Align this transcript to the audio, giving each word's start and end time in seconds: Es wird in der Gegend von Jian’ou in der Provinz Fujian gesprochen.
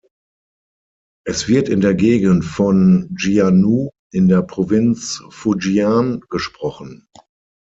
Es 1.27 1.47
wird 1.47 1.69
in 1.69 1.79
der 1.79 1.93
Gegend 1.93 2.43
von 2.43 3.07
Jian’ou 3.19 3.91
in 4.11 4.27
der 4.29 4.41
Provinz 4.41 5.21
Fujian 5.29 6.21
gesprochen. 6.31 7.05